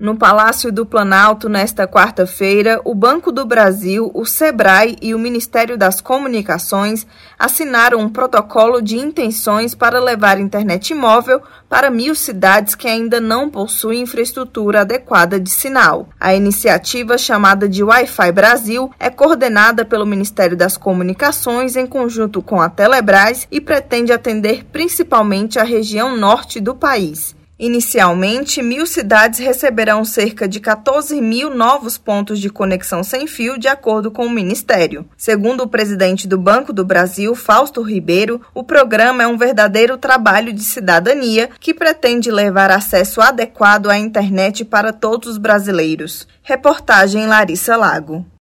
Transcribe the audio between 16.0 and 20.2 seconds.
A iniciativa, chamada de Wi-Fi Brasil, é coordenada pelo